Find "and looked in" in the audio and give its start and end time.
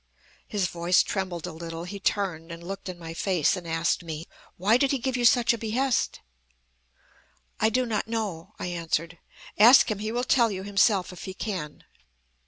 2.51-2.97